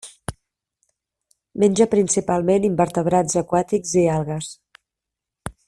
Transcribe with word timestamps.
Menja 1.63 1.87
principalment 1.91 2.65
invertebrats 2.71 3.39
aquàtics 3.43 3.95
i 4.05 4.07
algues. 4.15 4.49